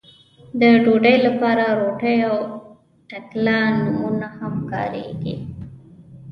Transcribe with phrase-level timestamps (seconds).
[0.59, 2.37] د ډوډۍ لپاره روټۍ او
[3.09, 5.35] ټکله نومونه هم کاريږي.